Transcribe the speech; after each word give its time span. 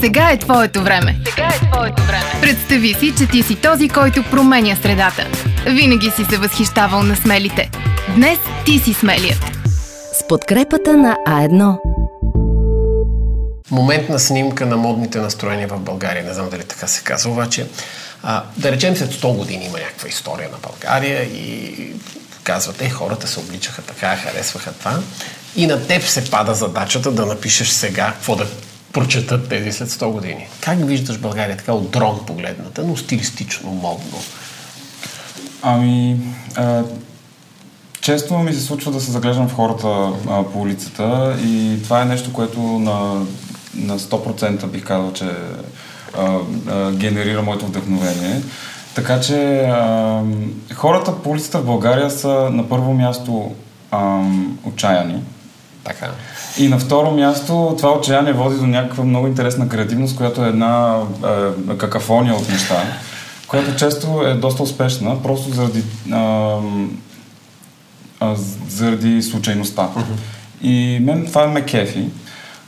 Сега 0.00 0.30
е 0.30 0.38
твоето 0.38 0.82
време. 0.82 1.20
Сега 1.28 1.48
е 1.48 1.70
твоето 1.72 2.02
време. 2.02 2.24
Представи 2.40 2.94
си, 2.94 3.14
че 3.18 3.26
ти 3.26 3.42
си 3.42 3.56
този, 3.56 3.88
който 3.88 4.24
променя 4.30 4.76
средата. 4.76 5.26
Винаги 5.66 6.10
си 6.10 6.24
се 6.24 6.36
възхищавал 6.36 7.02
на 7.02 7.16
смелите. 7.16 7.70
Днес 8.14 8.38
ти 8.64 8.78
си 8.78 8.94
смелият. 8.94 9.44
С 10.12 10.28
подкрепата 10.28 10.96
на 10.96 11.16
А1. 11.28 11.76
Моментна 13.70 14.18
снимка 14.18 14.66
на 14.66 14.76
модните 14.76 15.18
настроения 15.18 15.68
в 15.68 15.80
България. 15.80 16.24
Не 16.24 16.34
знам 16.34 16.50
дали 16.50 16.64
така 16.64 16.86
се 16.86 17.04
казва, 17.04 17.30
обаче. 17.30 17.66
А, 18.22 18.42
да 18.56 18.72
речем 18.72 18.96
след 18.96 19.12
100 19.12 19.36
години 19.36 19.64
има 19.64 19.78
някаква 19.78 20.08
история 20.08 20.48
на 20.50 20.58
България 20.58 21.22
и 21.22 21.92
казвате, 22.44 22.90
хората 22.90 23.28
се 23.28 23.40
обличаха 23.40 23.82
така, 23.82 24.16
харесваха 24.16 24.72
това. 24.72 24.98
И 25.56 25.66
на 25.66 25.86
теб 25.86 26.02
се 26.02 26.30
пада 26.30 26.54
задачата 26.54 27.10
да 27.12 27.26
напишеш 27.26 27.68
сега 27.68 28.06
какво 28.06 28.36
да 28.36 28.46
прочетат 28.92 29.48
тези 29.48 29.72
след 29.72 29.88
100 29.88 30.10
години. 30.10 30.48
Как 30.60 30.86
виждаш 30.86 31.18
България 31.18 31.56
така 31.56 31.72
от 31.72 31.90
дрон 31.90 32.20
погледната, 32.26 32.84
но 32.86 32.96
стилистично, 32.96 33.70
модно? 33.70 34.18
Ами, 35.62 36.16
а, 36.56 36.82
често 38.00 38.38
ми 38.38 38.52
се 38.52 38.60
случва 38.60 38.92
да 38.92 39.00
се 39.00 39.10
заглеждам 39.10 39.48
в 39.48 39.54
хората 39.54 40.12
а, 40.28 40.42
по 40.52 40.60
улицата 40.60 41.36
и 41.44 41.82
това 41.82 42.02
е 42.02 42.04
нещо, 42.04 42.32
което 42.32 42.60
на, 42.60 43.26
на 43.74 43.98
100% 43.98 44.66
бих 44.66 44.84
казал, 44.84 45.12
че 45.12 45.30
а, 46.18 46.38
а, 46.68 46.92
генерира 46.92 47.42
моето 47.42 47.66
вдъхновение. 47.66 48.42
Така 48.94 49.20
че 49.20 49.60
а, 49.60 50.22
хората 50.74 51.22
по 51.22 51.30
улицата 51.30 51.58
в 51.58 51.66
България 51.66 52.10
са 52.10 52.28
на 52.52 52.68
първо 52.68 52.92
място 52.92 53.54
а, 53.90 54.22
отчаяни. 54.64 55.22
Така. 55.84 56.10
И 56.58 56.68
на 56.68 56.78
второ 56.78 57.10
място 57.10 57.74
това 57.78 57.92
отчаяние 57.92 58.32
води 58.32 58.56
до 58.56 58.66
някаква 58.66 59.04
много 59.04 59.26
интересна 59.26 59.68
креативност, 59.68 60.16
която 60.16 60.44
е 60.44 60.48
една 60.48 60.98
е, 61.70 61.76
какафония 61.76 62.34
от 62.34 62.48
неща, 62.48 62.82
която 63.48 63.76
често 63.76 64.22
е 64.26 64.34
доста 64.34 64.62
успешна, 64.62 65.22
просто 65.22 65.54
заради, 65.54 65.82
а, 66.12 66.56
а, 68.20 68.34
заради 68.68 69.22
случайността. 69.22 69.88
Uh-huh. 69.96 70.66
И 70.66 70.98
мен 71.02 71.26
това 71.26 71.46
ме 71.46 71.62
кефи, 71.62 72.08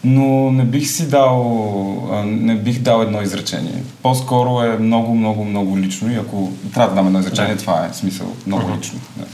но 0.05 0.51
не 0.51 0.65
бих 0.65 0.91
си 0.91 1.09
дал, 1.09 2.09
а, 2.13 2.25
не 2.25 2.57
бих 2.57 2.79
дал 2.79 3.03
едно 3.03 3.23
изречение. 3.23 3.83
По-скоро 4.03 4.63
е 4.63 4.79
много, 4.79 5.15
много, 5.15 5.45
много 5.45 5.79
лично 5.79 6.13
и 6.13 6.15
ако 6.15 6.53
трябва 6.75 6.89
да 6.89 6.95
дам 6.95 7.07
едно 7.07 7.21
изречение, 7.21 7.55
да. 7.55 7.61
това 7.61 7.87
е 7.87 7.95
смисъл, 7.95 8.27
много 8.47 8.69
uh-huh. 8.69 8.79
лично. 8.79 9.01
Да. 9.17 9.25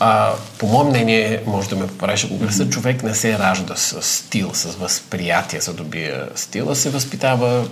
А, 0.00 0.32
по 0.58 0.66
мое 0.66 0.84
мнение, 0.84 1.42
може 1.46 1.68
да 1.68 1.76
ме 1.76 1.86
поправиш, 1.86 2.24
ако 2.24 2.34
mm-hmm. 2.34 2.70
човек 2.70 3.02
не 3.02 3.14
се 3.14 3.38
ражда 3.38 3.76
с 3.76 4.02
стил, 4.02 4.50
с 4.54 4.64
възприятие, 4.64 5.60
за 5.60 5.72
да 5.72 5.76
добие 5.76 6.22
стила, 6.34 6.76
се 6.76 6.90
възпитава 6.90 7.66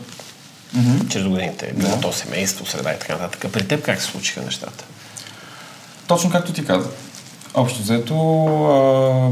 mm-hmm. 0.77 1.09
чрез 1.09 1.25
годините. 1.25 1.73
Било 1.77 1.91
yeah. 1.91 2.03
то 2.03 2.13
семейство, 2.13 2.67
среда 2.67 2.93
и 2.93 2.99
така 2.99 3.13
нататък. 3.13 3.53
При 3.53 3.69
теб 3.69 3.83
как 3.83 4.01
се 4.01 4.11
случиха 4.11 4.43
нещата? 4.43 4.85
Точно 6.07 6.31
както 6.31 6.53
ти 6.53 6.65
каза. 6.65 6.89
Общо 7.55 7.83
взето, 7.83 8.15
а, 8.45 9.31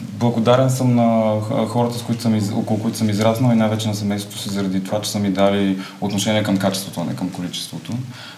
благодарен 0.00 0.70
съм 0.70 0.94
на 0.94 1.40
хората, 1.68 1.98
с 1.98 2.02
които 2.02 2.22
съм, 2.22 2.34
из, 2.34 2.50
около 2.52 2.82
които 2.82 2.98
съм 2.98 3.10
израснал 3.10 3.52
и 3.52 3.56
най-вече 3.56 3.88
на 3.88 3.94
семейството 3.94 4.38
си 4.38 4.48
заради 4.50 4.84
това, 4.84 5.00
че 5.00 5.10
са 5.10 5.18
ми 5.18 5.30
дали 5.30 5.78
отношение 6.00 6.42
към 6.42 6.56
качеството, 6.56 7.00
а 7.00 7.04
не 7.04 7.16
към 7.16 7.30
количеството, 7.30 7.92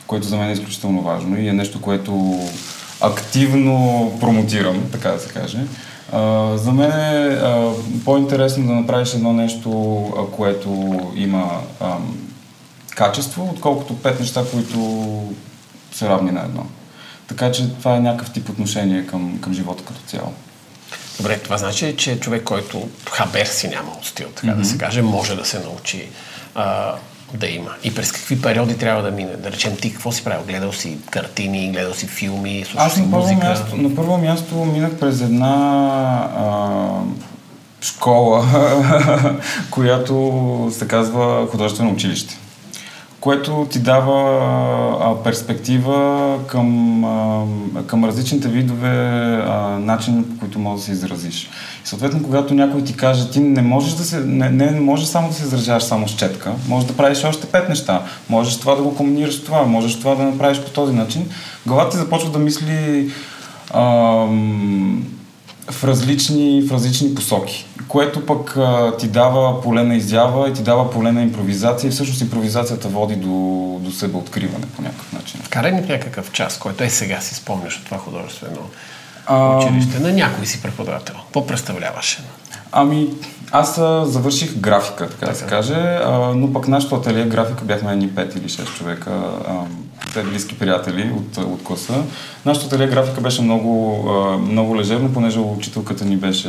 което 0.07 0.27
за 0.27 0.37
мен 0.37 0.49
е 0.49 0.53
изключително 0.53 1.03
важно 1.03 1.41
и 1.41 1.49
е 1.49 1.53
нещо, 1.53 1.81
което 1.81 2.41
активно 3.01 4.13
промотирам, 4.21 4.89
така 4.93 5.11
да 5.11 5.21
се 5.21 5.29
каже. 5.29 5.59
А, 6.13 6.53
за 6.57 6.73
мен 6.73 6.91
е 6.91 7.35
а, 7.35 7.73
по-интересно 8.05 8.67
да 8.67 8.73
направиш 8.73 9.15
едно 9.15 9.33
нещо, 9.33 10.03
а, 10.19 10.37
което 10.37 11.01
има 11.17 11.61
а, 11.81 11.97
качество, 12.95 13.51
отколкото 13.53 14.03
пет 14.03 14.21
неща, 14.21 14.45
които 14.53 14.79
са 15.93 16.09
равни 16.09 16.31
на 16.31 16.41
едно. 16.41 16.67
Така 17.29 17.53
че 17.53 17.71
това 17.71 17.97
е 17.97 18.01
някакъв 18.01 18.33
тип 18.33 18.49
отношение 18.49 19.07
към, 19.07 19.39
към 19.41 19.55
живота 19.55 19.85
като 19.85 20.01
цяло. 20.07 20.33
Добре, 21.17 21.39
това 21.39 21.59
значи, 21.59 21.97
че 21.97 22.21
човек, 22.21 22.45
който 22.45 22.89
хабер 23.11 23.47
си 23.47 23.69
няма 23.69 23.91
от 23.93 24.05
стил, 24.05 24.29
така 24.29 24.47
mm-hmm. 24.47 24.59
да 24.59 24.65
се 24.65 24.79
каже, 24.79 25.03
може 25.03 25.37
да 25.37 25.45
се 25.45 25.59
научи 25.59 26.09
а, 26.55 26.95
да 27.35 27.47
има? 27.47 27.71
И 27.85 27.95
през 27.95 28.13
какви 28.13 28.43
периоди 28.43 28.79
трябва 28.79 29.03
да 29.03 29.11
мине? 29.11 29.37
Да 29.37 29.53
речем 29.53 29.77
ти 29.77 29.93
какво 29.93 30.13
си 30.13 30.25
правил? 30.25 30.45
Гледал 30.47 30.73
си 30.73 30.99
картини, 31.11 31.73
гледал 31.73 31.95
си 31.95 32.07
филми, 32.07 32.65
слушал 32.71 32.91
си 32.91 33.01
на 33.01 33.07
музика? 33.07 33.49
Място, 33.49 33.77
на 33.77 33.95
първо 33.95 34.19
място 34.19 34.55
минах 34.55 34.95
през 34.95 35.21
една 35.21 35.55
а, 36.37 36.89
школа, 37.81 38.47
която 39.71 40.69
се 40.79 40.89
казва 40.89 41.47
художествено 41.51 41.91
училище 41.91 42.39
което 43.21 43.67
ти 43.71 43.79
дава 43.79 44.39
а, 45.01 45.23
перспектива 45.23 46.39
към, 46.47 47.05
а, 47.05 47.47
към 47.87 48.05
различните 48.05 48.49
видове 48.49 48.89
а, 49.47 49.79
начини, 49.81 50.25
по 50.25 50.39
които 50.39 50.59
можеш 50.59 50.81
да 50.81 50.87
се 50.87 50.93
изразиш. 50.93 51.51
И 51.85 51.89
съответно, 51.89 52.23
когато 52.23 52.55
някой 52.55 52.85
ти 52.85 52.97
каже, 52.97 53.31
ти 53.31 53.41
не 53.41 53.63
можеш 53.63 53.95
да 53.95 54.05
се, 54.05 54.21
не, 54.21 54.51
не 54.51 54.81
можеш 54.81 55.07
само 55.07 55.29
да 55.29 55.35
се 55.35 55.43
изразяваш 55.43 55.83
само 55.83 56.09
с 56.09 56.17
четка, 56.17 56.53
можеш 56.69 56.89
да 56.89 56.97
правиш 56.97 57.25
още 57.25 57.47
пет 57.47 57.69
неща, 57.69 58.03
можеш 58.29 58.61
това 58.61 58.75
да 58.75 58.83
го 58.83 58.95
комбинираш 58.97 59.45
това, 59.45 59.63
можеш 59.63 59.99
това 59.99 60.15
да 60.15 60.23
направиш 60.23 60.61
по 60.61 60.71
този 60.71 60.93
начин, 60.93 61.31
главата 61.67 61.91
ти 61.91 61.97
започва 61.97 62.31
да 62.31 62.39
мисли 62.39 63.11
а, 63.71 64.27
в 65.71 65.85
различни, 65.85 66.63
в 66.63 66.73
различни 66.73 67.15
посоки, 67.15 67.67
което 67.89 68.27
пък 68.27 68.57
а, 68.57 68.97
ти 68.97 69.09
дава 69.09 69.63
поле 69.63 69.85
на 69.85 69.97
изява 69.97 70.49
и 70.49 70.53
ти 70.53 70.63
дава 70.63 70.91
поле 70.91 71.13
на 71.13 71.23
импровизация 71.23 71.89
и 71.89 71.91
всъщност 71.91 72.21
импровизацията 72.21 72.89
води 72.89 73.17
до, 73.17 73.29
до 73.81 73.93
себе 73.93 74.17
откриване 74.17 74.67
по 74.77 74.83
някакъв 74.83 75.13
начин. 75.13 75.41
Вкарай 75.45 75.73
ни 75.73 75.83
в 75.83 75.89
някакъв 75.89 76.33
час, 76.33 76.59
който 76.59 76.85
е 76.85 76.91
сега 76.91 77.21
си 77.21 77.35
спомняш 77.35 77.79
от 77.79 77.85
това 77.85 77.99
художествено 77.99 78.61
а... 79.27 79.57
училище, 79.57 79.99
на 80.01 80.13
някой 80.13 80.47
си 80.47 80.63
преподавател. 80.63 81.15
Какво 81.25 81.47
представляваше? 81.47 82.23
Ами, 82.73 83.09
аз 83.53 83.79
а, 83.79 84.07
завърших 84.07 84.59
графика, 84.59 85.09
така, 85.09 85.17
така 85.17 85.33
да 85.33 85.39
се 85.39 85.47
каже, 85.47 85.99
а, 86.05 86.11
но 86.35 86.53
пък 86.53 86.69
нашото 86.69 86.95
ателие 86.95 87.25
графика 87.25 87.65
бяхме 87.65 87.93
едни 87.93 88.09
5 88.09 88.37
или 88.37 88.49
6 88.49 88.77
човека. 88.77 89.11
А, 89.49 89.55
близки 90.23 90.59
приятели 90.59 91.13
от, 91.17 91.37
от 91.37 91.63
класа. 91.63 92.03
Нашата 92.45 92.67
ателие 92.67 92.87
графика 92.87 93.21
беше 93.21 93.43
много, 93.43 94.03
много 94.49 94.77
лежерно, 94.77 95.13
понеже 95.13 95.39
учителката 95.39 96.05
ни 96.05 96.17
беше 96.17 96.49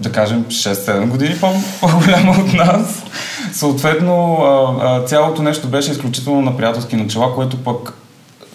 да 0.00 0.12
кажем 0.12 0.44
6-7 0.44 1.08
години 1.08 1.36
по-голяма 1.80 2.30
от 2.30 2.52
нас. 2.52 3.02
Съответно, 3.52 4.38
цялото 5.06 5.42
нещо 5.42 5.68
беше 5.68 5.90
изключително 5.90 6.42
на 6.42 6.56
приятелски 6.56 6.96
начала, 6.96 7.34
което 7.34 7.56
пък 7.64 7.94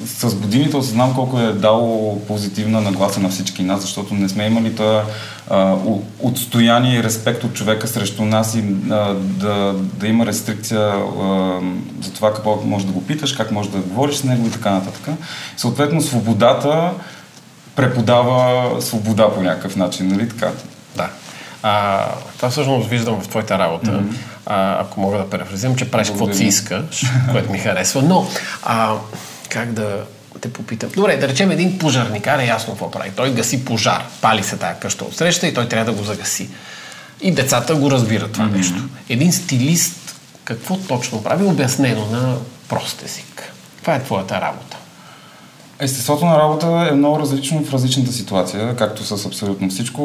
с 0.05 0.35
годините 0.35 0.77
осъзнавам 0.77 1.15
колко 1.15 1.39
е 1.39 1.53
дало 1.53 2.19
позитивна 2.27 2.81
нагласа 2.81 3.19
на 3.19 3.29
всички 3.29 3.63
нас, 3.63 3.81
защото 3.81 4.13
не 4.13 4.29
сме 4.29 4.45
имали 4.45 4.75
това 4.75 5.03
отстояние 6.19 6.99
и 6.99 7.03
респект 7.03 7.43
от 7.43 7.53
човека 7.53 7.87
срещу 7.87 8.25
нас 8.25 8.55
и 8.55 8.63
а, 8.91 9.13
да, 9.13 9.73
да 9.73 10.07
има 10.07 10.25
рестрикция 10.25 10.79
а, 10.79 11.59
за 12.01 12.13
това 12.13 12.33
какво 12.33 12.61
може 12.65 12.85
да 12.85 12.91
го 12.91 13.05
питаш, 13.05 13.33
как 13.33 13.51
може 13.51 13.69
да 13.69 13.77
говориш 13.77 14.15
с 14.15 14.23
него 14.23 14.47
и 14.47 14.51
така 14.51 14.71
нататък. 14.71 15.09
Съответно, 15.57 16.01
свободата 16.01 16.91
преподава 17.75 18.71
свобода 18.81 19.33
по 19.33 19.41
някакъв 19.41 19.75
начин, 19.75 20.07
нали 20.07 20.29
така? 20.29 20.51
Да. 20.95 21.09
А, 21.63 22.05
това 22.35 22.49
всъщност 22.49 22.89
виждам 22.89 23.21
в 23.21 23.27
твоята 23.27 23.59
работа. 23.59 23.91
Mm-hmm. 23.91 24.15
А, 24.45 24.81
ако 24.81 25.01
мога 25.01 25.17
да 25.17 25.29
префразирам, 25.29 25.75
че 25.75 25.91
правиш 25.91 26.07
каквото 26.07 26.35
си 26.35 26.43
искаш, 26.43 27.05
което 27.31 27.51
ми 27.51 27.59
харесва. 27.59 28.01
Но 28.01 28.27
а, 28.63 28.95
как 29.55 29.73
да 29.73 30.03
те 30.41 30.53
попитам. 30.53 30.89
Добре, 30.95 31.17
да 31.17 31.27
речем 31.27 31.51
един 31.51 31.79
пожарникар 31.79 32.39
е 32.39 32.45
ясно 32.45 32.73
какво 32.73 32.91
прави. 32.91 33.11
Той 33.15 33.33
гаси 33.33 33.65
пожар. 33.65 34.03
Пали 34.21 34.43
се 34.43 34.57
тая 34.57 34.79
къща 34.79 35.05
от 35.05 35.15
среща 35.15 35.47
и 35.47 35.53
той 35.53 35.67
трябва 35.67 35.91
да 35.91 35.97
го 35.97 36.03
загаси. 36.03 36.49
И 37.21 37.31
децата 37.31 37.75
го 37.75 37.91
разбират 37.91 38.31
това 38.31 38.45
mm-hmm. 38.45 38.57
нещо. 38.57 38.83
Един 39.09 39.33
стилист 39.33 40.15
какво 40.43 40.77
точно 40.77 41.23
прави, 41.23 41.45
обяснено 41.45 42.05
на 42.05 42.35
прост 42.69 43.03
език. 43.05 43.53
Това 43.81 43.95
е 43.95 44.03
твоята 44.03 44.41
работа. 44.41 44.77
Естеството 45.79 46.25
на 46.25 46.39
работа 46.39 46.87
е 46.91 46.95
много 46.95 47.19
различно 47.19 47.63
в 47.63 47.73
различната 47.73 48.11
ситуация, 48.11 48.75
както 48.75 49.03
с 49.03 49.25
абсолютно 49.25 49.69
всичко. 49.69 50.03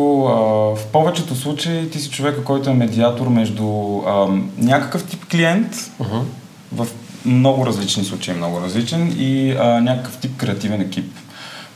В 0.76 0.86
повечето 0.92 1.36
случаи 1.36 1.90
ти 1.90 2.00
си 2.00 2.10
човека, 2.10 2.44
който 2.44 2.70
е 2.70 2.74
медиатор 2.74 3.28
между 3.28 3.66
някакъв 4.58 5.04
тип 5.04 5.24
клиент, 5.30 5.74
uh-huh. 5.74 6.22
в 6.72 6.86
много 7.24 7.66
различни 7.66 8.04
случаи, 8.04 8.34
много 8.34 8.60
различен 8.60 9.14
и 9.18 9.56
а, 9.60 9.80
някакъв 9.80 10.16
тип 10.16 10.36
креативен 10.36 10.80
екип. 10.80 11.12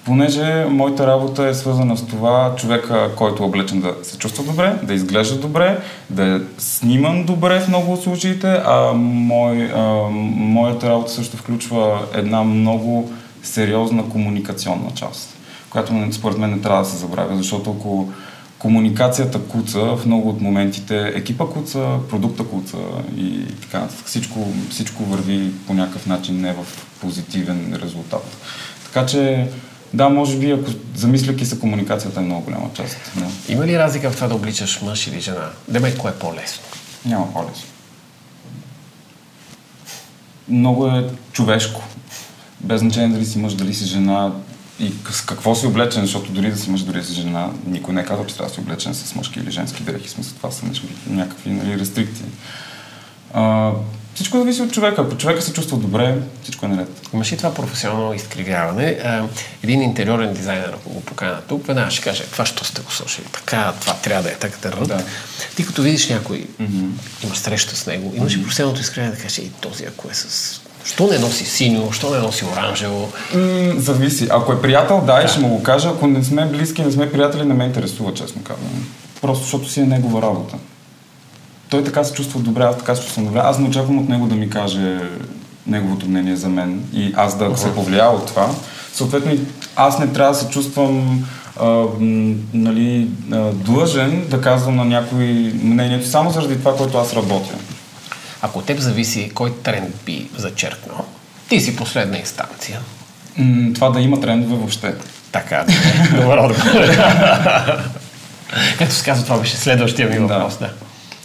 Понеже 0.04 0.66
моята 0.70 1.06
работа 1.06 1.46
е 1.48 1.54
свързана 1.54 1.96
с 1.96 2.06
това 2.06 2.54
човека, 2.56 3.10
който 3.16 3.42
е 3.42 3.46
облечен 3.46 3.80
да 3.80 3.94
се 4.02 4.18
чувства 4.18 4.44
добре, 4.44 4.76
да 4.82 4.94
изглежда 4.94 5.38
добре, 5.38 5.78
да 6.10 6.36
е 6.36 6.40
сниман 6.58 7.24
добре 7.24 7.60
в 7.60 7.68
много 7.68 7.92
от 7.92 8.02
случаите, 8.02 8.62
а 8.66 8.92
мой, 8.94 9.72
а, 9.74 9.80
моята 10.36 10.90
работа 10.90 11.10
също 11.10 11.36
включва 11.36 12.06
една 12.14 12.42
много 12.42 13.12
сериозна 13.42 14.08
комуникационна 14.08 14.90
част, 14.94 15.36
която 15.70 15.92
според 16.12 16.38
мен 16.38 16.50
не 16.50 16.60
трябва 16.60 16.82
да 16.82 16.88
се 16.88 16.96
забравя, 16.96 17.36
защото 17.36 17.70
ако 17.70 18.08
комуникацията 18.64 19.40
куца 19.42 19.80
в 19.80 20.06
много 20.06 20.28
от 20.28 20.40
моментите, 20.40 21.12
екипа 21.14 21.44
куца, 21.46 21.98
продукта 22.10 22.44
куца 22.44 22.76
и 23.16 23.46
така. 23.60 23.88
Всичко, 24.04 24.52
всичко 24.70 25.04
върви 25.04 25.52
по 25.66 25.74
някакъв 25.74 26.06
начин 26.06 26.40
не 26.40 26.52
в 26.52 26.66
позитивен 27.00 27.78
резултат. 27.82 28.36
Така 28.84 29.06
че, 29.06 29.48
да, 29.94 30.08
може 30.08 30.38
би, 30.38 30.50
ако 30.50 30.70
замисляки 30.94 31.46
се, 31.46 31.58
комуникацията 31.58 32.20
е 32.20 32.22
много 32.22 32.44
голяма 32.44 32.70
част. 32.74 32.96
Да. 33.16 33.52
Има 33.52 33.66
ли 33.66 33.78
разлика 33.78 34.10
в 34.10 34.14
това 34.14 34.28
да 34.28 34.34
обличаш 34.34 34.82
мъж 34.82 35.06
или 35.06 35.20
жена? 35.20 35.50
Деме, 35.68 35.94
кое 35.94 36.10
е 36.10 36.14
по-лесно? 36.14 36.62
Няма 37.06 37.32
по-лесно. 37.32 37.68
Много 40.48 40.86
е 40.86 41.10
човешко. 41.32 41.82
Без 42.60 42.80
значение 42.80 43.08
дали 43.08 43.26
си 43.26 43.38
мъж, 43.38 43.54
дали 43.54 43.74
си 43.74 43.84
жена 43.84 44.32
и 44.80 44.92
с 45.10 45.20
какво 45.20 45.54
си 45.54 45.66
облечен, 45.66 46.02
защото 46.02 46.32
дори 46.32 46.50
да 46.50 46.56
си 46.56 46.70
мъж, 46.70 46.82
дори 46.82 46.98
да 46.98 47.04
си 47.04 47.14
жена, 47.14 47.50
никой 47.66 47.94
не 47.94 48.00
е 48.00 48.04
казал, 48.04 48.26
че 48.26 48.34
трябва 48.34 48.48
да 48.48 48.54
си 48.54 48.60
облечен 48.60 48.94
с 48.94 49.14
мъжки 49.14 49.40
или 49.40 49.50
женски 49.50 49.82
дрехи. 49.82 50.08
Смисъл, 50.08 50.36
това 50.36 50.50
са 50.50 50.66
някакви 51.06 51.50
нали, 51.50 51.78
рестрикции. 51.78 52.24
А, 53.34 53.72
всичко 54.14 54.38
зависи 54.38 54.62
от 54.62 54.72
човека. 54.72 55.02
Ако 55.02 55.16
човека 55.16 55.42
се 55.42 55.52
чувства 55.52 55.76
добре, 55.76 56.18
всичко 56.42 56.66
е 56.66 56.68
наред. 56.68 56.88
Имаш 57.14 57.32
и 57.32 57.36
това 57.36 57.54
професионално 57.54 58.14
изкривяване. 58.14 58.98
един 59.62 59.82
интериорен 59.82 60.34
дизайнер, 60.34 60.72
ако 60.74 60.90
го 60.90 61.00
покана 61.00 61.40
тук, 61.48 61.66
веднага 61.66 61.90
ще 61.90 62.02
каже, 62.02 62.24
това 62.24 62.46
що 62.46 62.64
сте 62.64 62.80
го 62.82 62.92
сложили? 62.92 63.26
Така, 63.32 63.72
това 63.80 63.94
трябва 63.94 64.22
да 64.22 64.30
е 64.30 64.34
така. 64.34 64.70
Да. 64.70 65.04
Ти 65.56 65.66
като 65.66 65.82
видиш 65.82 66.08
някой, 66.08 66.46
mm-hmm. 66.60 66.90
имаш 67.24 67.38
среща 67.38 67.76
с 67.76 67.86
него, 67.86 68.12
имаш 68.16 68.32
mm-hmm. 68.32 68.40
и 68.40 68.42
професионалното 68.42 68.80
изкривяване 68.80 69.16
да 69.16 69.22
кажеш, 69.22 69.38
и 69.38 69.50
този 69.60 69.84
ако 69.84 70.10
е 70.10 70.14
с 70.14 70.60
Що 70.84 71.06
не 71.06 71.18
носи 71.18 71.44
синьо, 71.44 71.92
що 71.92 72.10
не 72.10 72.18
носи 72.18 72.44
оранжево? 72.52 73.08
М, 73.34 73.80
зависи. 73.80 74.28
Ако 74.30 74.52
е 74.52 74.62
приятел, 74.62 75.02
да, 75.06 75.22
да, 75.22 75.28
ще 75.28 75.40
му 75.40 75.48
го 75.48 75.62
кажа. 75.62 75.88
Ако 75.88 76.06
не 76.06 76.24
сме 76.24 76.46
близки, 76.46 76.82
не 76.82 76.92
сме 76.92 77.12
приятели, 77.12 77.44
не 77.44 77.54
ме 77.54 77.64
интересува, 77.64 78.14
честно 78.14 78.42
казвам. 78.42 78.86
Просто 79.20 79.42
защото 79.42 79.70
си 79.70 79.80
е 79.80 79.84
негова 79.84 80.22
работа 80.22 80.56
той 81.74 81.84
така 81.84 82.04
се 82.04 82.14
чувства 82.14 82.40
добре, 82.40 82.62
аз 82.62 82.78
така 82.78 82.94
се 82.94 83.02
чувствам 83.02 83.26
добре. 83.26 83.40
Аз 83.44 83.58
не 83.58 83.68
очаквам 83.68 83.98
от 83.98 84.08
него 84.08 84.26
да 84.26 84.34
ми 84.34 84.50
каже 84.50 84.98
неговото 85.66 86.08
мнение 86.08 86.36
за 86.36 86.48
мен 86.48 86.84
и 86.92 87.12
аз 87.16 87.38
да 87.38 87.56
се 87.56 87.74
повлия 87.74 88.10
от 88.10 88.26
това. 88.26 88.50
Съответно, 88.92 89.32
аз 89.76 89.98
не 89.98 90.06
трябва 90.06 90.32
да 90.32 90.38
се 90.38 90.48
чувствам 90.48 91.24
а, 91.60 91.84
нали, 92.54 93.08
а, 93.32 93.52
длъжен 93.52 94.26
да 94.30 94.40
казвам 94.40 94.76
на 94.76 94.84
някой 94.84 95.52
мнението 95.62 96.08
само 96.08 96.30
заради 96.30 96.58
това, 96.58 96.76
което 96.76 96.98
аз 96.98 97.14
работя. 97.14 97.54
Ако 98.44 98.62
теб 98.62 98.78
зависи 98.78 99.30
кой 99.34 99.52
тренд 99.62 99.94
би 100.06 100.28
зачеркнал, 100.36 101.04
ти 101.48 101.60
си 101.60 101.76
последна 101.76 102.18
инстанция. 102.18 102.80
М- 103.38 103.72
това 103.74 103.90
да 103.90 104.00
има 104.00 104.20
трендове 104.20 104.56
въобще. 104.56 104.94
Така, 105.32 105.64
добър 106.16 106.38
отговор. 106.38 106.84
Ето 108.80 108.92
се 108.94 109.04
казва, 109.04 109.24
това 109.24 109.38
беше 109.38 109.56
следващия 109.56 110.08
ми 110.08 110.18
въпрос. 110.18 110.58
Да. 110.58 110.70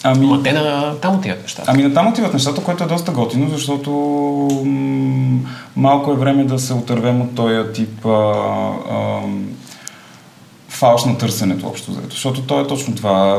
Ами, 0.03 0.25
Ама 0.25 0.43
те 0.43 0.51
на 0.51 0.95
там 1.01 1.15
отиват 1.15 1.41
нещата. 1.41 1.71
Ами 1.71 1.83
на 1.83 1.93
там 1.93 2.07
отиват 2.07 2.33
нещата, 2.33 2.63
което 2.63 2.83
е 2.83 2.87
доста 2.87 3.11
готино, 3.11 3.49
защото 3.49 3.91
м- 4.65 5.39
малко 5.75 6.11
е 6.11 6.15
време 6.15 6.43
да 6.43 6.59
се 6.59 6.73
отървем 6.73 7.21
от 7.21 7.35
този 7.35 7.73
тип 7.73 8.05
а, 8.05 8.09
а, 8.09 9.19
фалш 10.69 11.05
на 11.05 11.17
търсенето 11.17 11.67
общо 11.67 11.91
заето. 11.91 12.09
Защото 12.09 12.41
то 12.41 12.61
е 12.61 12.67
точно 12.67 12.95
това. 12.95 13.35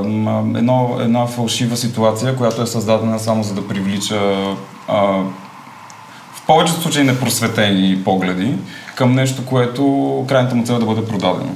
Едно, 0.56 0.96
една 1.00 1.26
фалшива 1.26 1.76
ситуация, 1.76 2.36
която 2.36 2.62
е 2.62 2.66
създадена 2.66 3.18
само 3.18 3.42
за 3.42 3.54
да 3.54 3.68
привлича 3.68 4.20
а, 4.88 4.96
в 6.34 6.46
повечето 6.46 6.80
случаи 6.80 7.04
непросветени 7.04 8.04
погледи 8.04 8.54
към 8.94 9.14
нещо, 9.14 9.46
което 9.46 10.24
крайната 10.28 10.54
му 10.54 10.64
цел 10.64 10.74
е 10.74 10.78
да 10.78 10.86
бъде 10.86 11.06
продадено. 11.06 11.54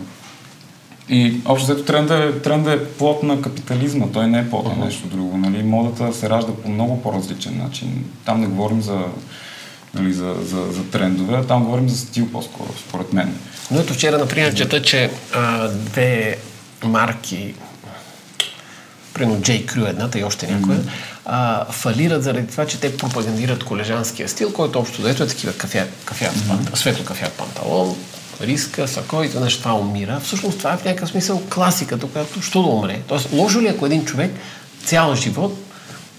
И 1.09 1.41
общо 1.45 1.73
взето 1.73 1.85
тренда, 1.85 2.25
е, 2.25 2.33
тренда 2.33 2.73
е 2.73 2.85
плод 2.85 3.23
на 3.23 3.43
капитализма, 3.43 4.07
той 4.13 4.27
не 4.27 4.39
е 4.39 4.51
плод 4.51 4.77
на 4.77 4.85
нещо 4.85 5.09
друго. 5.09 5.37
Нали? 5.37 5.63
Модата 5.63 6.13
се 6.13 6.31
ражда 6.31 6.53
по 6.63 6.69
много 6.69 7.03
по-различен 7.03 7.59
начин. 7.59 8.05
Там 8.25 8.41
не 8.41 8.47
говорим 8.47 8.83
за, 8.83 8.99
нали, 9.95 10.13
за, 10.13 10.35
за, 10.43 10.73
за 10.73 10.85
трендове, 10.91 11.37
а 11.37 11.45
там 11.45 11.65
говорим 11.65 11.89
за 11.89 11.99
стил 11.99 12.29
по-скоро, 12.33 12.69
според 12.89 13.13
мен. 13.13 13.35
Но 13.71 13.81
ето 13.81 13.95
вчера, 13.95 14.19
например, 14.19 14.55
чета, 14.55 14.83
че 14.83 15.11
а, 15.33 15.69
две 15.69 16.37
марки, 16.83 17.55
примерно 19.15 19.41
J. 19.41 19.67
Crew 19.67 19.89
едната 19.89 20.19
и 20.19 20.25
още 20.25 20.47
някоя, 20.47 20.79
mm-hmm. 20.79 20.91
а, 21.25 21.65
фалират 21.73 22.23
заради 22.23 22.47
това, 22.47 22.67
че 22.67 22.81
те 22.81 22.97
пропагандират 22.97 23.65
колежанския 23.65 24.29
стил, 24.29 24.53
който 24.53 24.79
общо 24.79 25.03
заето 25.03 25.23
е 25.23 25.27
такива 25.27 25.53
кафя, 25.53 25.87
кафят, 26.05 26.35
mm-hmm. 26.35 26.77
светло 26.77 27.05
кафят 27.05 27.33
панталон, 27.33 27.97
риска, 28.41 28.89
сако 28.89 29.23
и 29.23 29.31
нещо 29.41 29.63
това 29.63 29.75
умира. 29.75 30.21
Всъщност 30.25 30.59
това 30.59 30.73
е 30.73 30.77
в 30.77 30.85
някакъв 30.85 31.09
смисъл 31.09 31.43
класиката, 31.55 32.07
която 32.07 32.43
що 32.43 32.63
да 32.63 32.69
умре. 32.69 33.01
Тоест, 33.09 33.29
лошо 33.33 33.61
ли 33.61 33.69
ако 33.69 33.87
един 33.87 34.05
човек 34.05 34.31
цял 34.85 35.15
живот 35.15 35.59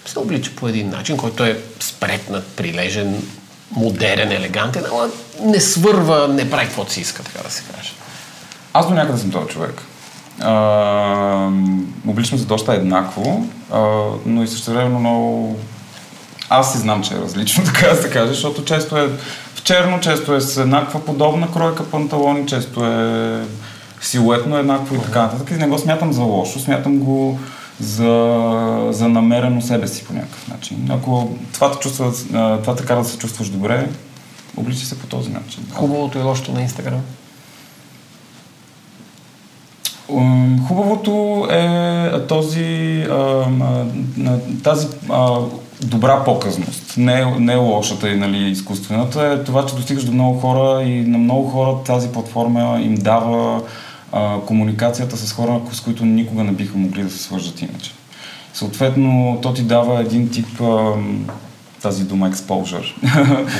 се 0.09 0.19
облича 0.19 0.51
по 0.55 0.67
един 0.67 0.89
начин, 0.89 1.17
който 1.17 1.43
е 1.43 1.61
спретнат, 1.79 2.47
прилежен, 2.47 3.23
модерен, 3.71 4.31
елегантен, 4.31 4.83
ама 4.91 5.09
не 5.41 5.59
свърва, 5.59 6.27
не 6.27 6.49
прави 6.49 6.65
каквото 6.65 6.93
си 6.93 7.01
иска, 7.01 7.23
така 7.23 7.43
да 7.43 7.51
се 7.51 7.63
каже. 7.63 7.93
Аз 8.73 8.87
до 8.87 8.93
някъде 8.93 9.17
съм 9.19 9.31
този 9.31 9.47
човек. 9.47 9.81
обличам 12.07 12.39
се 12.39 12.45
доста 12.45 12.73
еднакво, 12.73 13.45
а, 13.71 13.79
но 14.25 14.43
и 14.43 14.47
също 14.47 14.71
време 14.71 14.99
много... 14.99 15.59
Аз 16.49 16.71
си 16.71 16.77
знам, 16.77 17.03
че 17.03 17.13
е 17.13 17.17
различно, 17.17 17.63
така 17.73 17.87
да 17.87 18.01
се 18.01 18.09
каже, 18.09 18.27
защото 18.27 18.65
често 18.65 18.97
е 18.97 19.09
черно, 19.63 19.99
често 19.99 20.35
е 20.35 20.41
с 20.41 20.57
еднаква 20.57 21.05
подобна 21.05 21.51
кройка 21.51 21.83
панталони, 21.83 22.47
често 22.47 22.85
е 22.85 23.41
силуетно 24.01 24.57
еднакво 24.57 24.95
и 24.95 25.01
така 25.01 25.21
нататък. 25.21 25.51
И 25.51 25.53
не 25.53 25.67
го 25.67 25.79
смятам 25.79 26.13
за 26.13 26.21
лошо, 26.21 26.59
смятам 26.59 26.99
го 26.99 27.39
за, 27.79 28.87
за 28.91 29.09
намерено 29.09 29.61
себе 29.61 29.87
си 29.87 30.05
по 30.05 30.13
някакъв 30.13 30.47
начин. 30.47 30.87
Ако 30.89 31.37
това 31.53 31.71
те, 31.71 31.79
чувства, 31.79 32.13
това 32.61 32.75
така 32.75 32.95
да 32.95 33.05
се 33.05 33.17
чувстваш 33.17 33.49
добре, 33.49 33.89
обличи 34.57 34.85
се 34.85 34.99
по 34.99 35.07
този 35.07 35.29
начин. 35.29 35.63
Хубавото 35.73 36.17
и 36.17 36.21
лошото 36.21 36.51
на 36.51 36.61
Инстаграм? 36.61 37.01
Хубавото 40.67 41.47
е 41.51 42.27
този, 42.27 43.07
тази 44.63 44.87
добра 45.81 46.23
показност. 46.23 46.93
Не, 46.97 47.21
е, 47.21 47.25
не 47.25 47.53
е 47.53 47.55
лошата 47.55 48.09
и 48.09 48.17
нали, 48.17 48.49
изкуствената. 48.49 49.25
Е 49.25 49.43
това, 49.43 49.65
че 49.65 49.75
достигаш 49.75 50.03
до 50.03 50.11
много 50.11 50.39
хора 50.39 50.83
и 50.83 51.01
на 51.01 51.17
много 51.17 51.49
хора 51.49 51.83
тази 51.85 52.11
платформа 52.11 52.79
им 52.81 52.95
дава 52.95 53.61
а, 54.15 54.39
комуникацията 54.45 55.17
с 55.17 55.33
хора, 55.33 55.61
с 55.71 55.81
които 55.81 56.05
никога 56.05 56.43
не 56.43 56.51
биха 56.51 56.77
могли 56.77 57.03
да 57.03 57.09
се 57.09 57.19
свържат 57.19 57.61
иначе. 57.61 57.91
Съответно, 58.53 59.39
то 59.41 59.53
ти 59.53 59.61
дава 59.61 60.01
един 60.01 60.29
тип 60.29 60.61
а, 60.61 60.93
тази 61.81 62.03
дума 62.03 62.31
exposure 62.31 62.93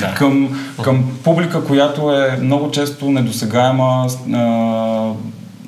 да. 0.00 0.14
към, 0.14 0.60
към 0.82 1.18
публика, 1.24 1.64
която 1.64 2.12
е 2.12 2.38
много 2.42 2.70
често 2.70 3.10
недосегаема 3.10 4.06
а, 4.32 4.38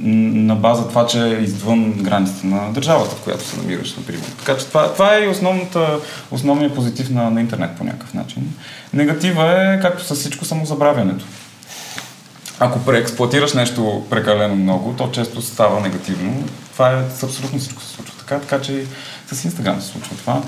на 0.00 0.54
база 0.54 0.88
това, 0.88 1.07
че 1.07 1.23
е 1.23 1.42
извън 1.42 1.92
границите 1.92 2.47
на 2.47 2.73
държавата, 2.73 3.16
в 3.16 3.21
която 3.25 3.45
се 3.45 3.57
намираш, 3.57 3.97
например. 3.97 4.25
Така 4.38 4.59
че 4.59 4.66
това, 4.66 4.92
това 4.92 5.16
е 5.16 5.25
и 5.25 5.28
основната, 5.28 5.99
основният 6.30 6.75
позитив 6.75 7.11
на, 7.11 7.30
на 7.30 7.40
интернет 7.40 7.76
по 7.76 7.85
някакъв 7.85 8.14
начин. 8.14 8.54
Негатива 8.95 9.75
е, 9.75 9.80
както 9.80 10.04
с 10.04 10.14
всичко, 10.14 10.45
самозабравянето. 10.45 11.25
Ако 12.61 12.85
преексплуатираш 12.85 13.53
нещо 13.53 14.07
прекалено 14.11 14.57
много, 14.57 14.95
то 14.99 15.11
често 15.11 15.43
става 15.43 15.81
негативно. 15.81 16.45
Това 16.73 16.93
е 16.93 17.11
с 17.11 17.23
абсолютно 17.23 17.59
всичко 17.59 17.83
се 17.83 17.88
случва 17.88 18.15
така, 18.19 18.38
така 18.38 18.61
че 18.61 18.87
с 19.33 19.45
Инстаграм 19.45 19.81
се 19.81 19.88
случва 19.88 20.17
това. 20.17 20.43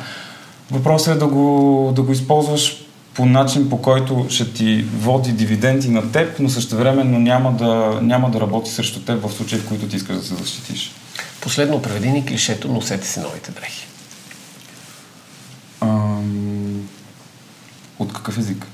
Въпросът 0.70 1.16
е 1.16 1.18
да 1.18 1.26
го, 1.26 1.92
да 1.96 2.02
го 2.02 2.12
използваш 2.12 2.84
по 3.14 3.26
начин, 3.26 3.70
по 3.70 3.82
който 3.82 4.26
ще 4.28 4.52
ти 4.52 4.82
води 4.82 5.32
дивиденти 5.32 5.88
на 5.88 6.12
теб, 6.12 6.38
но 6.38 6.48
същевременно 6.48 7.18
няма 7.18 7.52
да, 7.52 7.98
няма 8.02 8.30
да 8.30 8.40
работи 8.40 8.70
срещу 8.70 9.00
теб 9.00 9.22
в 9.22 9.32
случай, 9.32 9.58
в 9.58 9.68
които 9.68 9.88
ти 9.88 9.96
искаш 9.96 10.16
да 10.16 10.22
се 10.22 10.34
защитиш. 10.34 10.92
Последно 11.40 11.82
преведи 11.82 12.10
ни 12.10 12.26
клишето, 12.26 12.68
носете 12.68 13.06
си 13.06 13.20
новите 13.20 13.50
дрехи. 13.50 13.86
Ам... 15.80 16.88
От 17.98 18.12
какъв 18.12 18.38
език? 18.38 18.66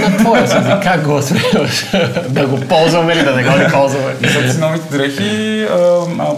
На 0.00 0.16
твоя 0.16 0.42
език, 0.42 0.82
как 0.82 1.04
го 1.04 1.16
освояваш? 1.16 1.86
да 2.28 2.46
го 2.46 2.60
ползваме 2.60 3.12
или 3.12 3.24
да 3.24 3.36
не 3.36 3.44
го 3.44 3.50
не 3.50 3.68
ползваме? 3.72 4.14
Носете 4.20 4.52
си 4.52 4.58
новите 4.58 4.98
дрехи, 4.98 5.62
а, 5.70 5.76
а, 6.18 6.34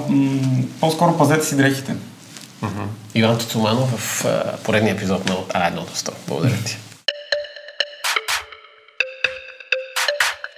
по-скоро 0.80 1.18
пазете 1.18 1.46
си 1.46 1.56
дрехите. 1.56 1.92
Uh-huh. 2.62 2.86
Иван 3.14 3.38
Тоцуманов 3.38 3.90
в 3.90 4.24
uh, 4.24 4.56
поредния 4.64 4.94
епизод 4.94 5.28
на 5.28 5.34
А1 5.34 5.74
до 5.74 5.82
100. 5.82 6.10
Благодаря 6.28 6.54
ти. 6.66 6.78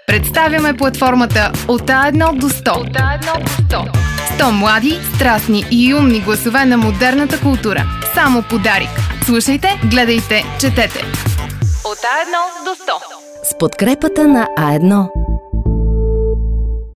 Представяме 0.06 0.74
платформата 0.74 1.52
от 1.68 1.82
А1 1.82 2.38
до 2.38 2.48
100. 2.48 2.70
От 2.70 2.88
А1 2.88 3.44
до 3.44 3.76
100. 3.76 4.04
100 4.38 4.50
млади, 4.50 4.98
страстни 5.14 5.64
и 5.70 5.94
умни 5.94 6.20
гласове 6.20 6.64
на 6.64 6.76
модерната 6.76 7.40
култура. 7.40 7.84
Само 8.14 8.42
подарик. 8.42 8.90
Слушайте, 9.24 9.80
гледайте, 9.84 10.44
четете. 10.60 11.04
От 11.84 11.98
А1 11.98 12.64
до 12.64 12.74
100. 12.74 12.92
С 13.42 13.58
подкрепата 13.58 14.26
на 14.28 14.48
А1. 14.58 15.23